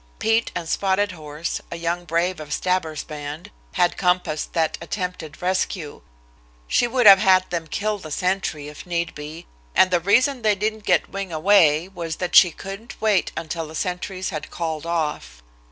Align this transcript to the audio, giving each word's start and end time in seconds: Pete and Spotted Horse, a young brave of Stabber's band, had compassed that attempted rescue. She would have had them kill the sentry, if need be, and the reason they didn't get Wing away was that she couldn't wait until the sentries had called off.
Pete 0.17 0.51
and 0.55 0.67
Spotted 0.67 1.11
Horse, 1.11 1.61
a 1.69 1.75
young 1.75 2.05
brave 2.05 2.39
of 2.39 2.51
Stabber's 2.53 3.03
band, 3.03 3.51
had 3.73 3.97
compassed 3.97 4.53
that 4.53 4.75
attempted 4.81 5.43
rescue. 5.43 6.01
She 6.67 6.87
would 6.87 7.05
have 7.05 7.19
had 7.19 7.47
them 7.51 7.67
kill 7.67 7.99
the 7.99 8.09
sentry, 8.09 8.67
if 8.67 8.87
need 8.87 9.13
be, 9.13 9.45
and 9.75 9.91
the 9.91 9.99
reason 9.99 10.41
they 10.41 10.55
didn't 10.55 10.85
get 10.85 11.09
Wing 11.11 11.31
away 11.31 11.87
was 11.87 12.15
that 12.15 12.35
she 12.35 12.49
couldn't 12.49 12.99
wait 12.99 13.31
until 13.37 13.67
the 13.67 13.75
sentries 13.75 14.29
had 14.29 14.49
called 14.49 14.87
off. 14.87 15.43